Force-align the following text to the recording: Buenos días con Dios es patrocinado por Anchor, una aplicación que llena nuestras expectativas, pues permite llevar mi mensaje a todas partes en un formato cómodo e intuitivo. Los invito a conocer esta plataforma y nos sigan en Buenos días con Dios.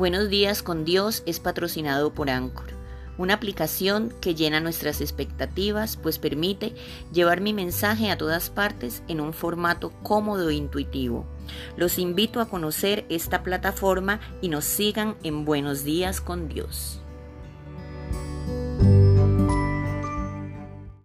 Buenos 0.00 0.30
días 0.30 0.62
con 0.62 0.86
Dios 0.86 1.22
es 1.26 1.40
patrocinado 1.40 2.14
por 2.14 2.30
Anchor, 2.30 2.68
una 3.18 3.34
aplicación 3.34 4.14
que 4.22 4.34
llena 4.34 4.58
nuestras 4.58 5.02
expectativas, 5.02 5.98
pues 5.98 6.18
permite 6.18 6.74
llevar 7.12 7.42
mi 7.42 7.52
mensaje 7.52 8.10
a 8.10 8.16
todas 8.16 8.48
partes 8.48 9.02
en 9.08 9.20
un 9.20 9.34
formato 9.34 9.90
cómodo 10.02 10.48
e 10.48 10.54
intuitivo. 10.54 11.26
Los 11.76 11.98
invito 11.98 12.40
a 12.40 12.48
conocer 12.48 13.04
esta 13.10 13.42
plataforma 13.42 14.20
y 14.40 14.48
nos 14.48 14.64
sigan 14.64 15.16
en 15.22 15.44
Buenos 15.44 15.84
días 15.84 16.22
con 16.22 16.48
Dios. 16.48 17.02